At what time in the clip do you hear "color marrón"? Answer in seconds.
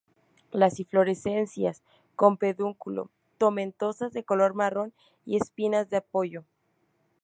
4.23-4.93